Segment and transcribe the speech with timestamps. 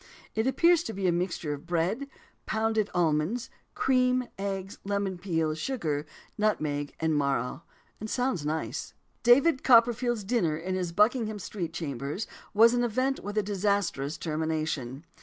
[0.33, 2.07] It appears to be a mixture of bread,
[2.47, 6.07] pounded almonds, cream, eggs, lemon peel, sugar,
[6.39, 7.61] nutmeg, and marrow;
[7.99, 8.95] and sounds nice.
[9.21, 15.05] David Copperfield's dinner in his Buckingham Street chambers was an event with a disastrous termination.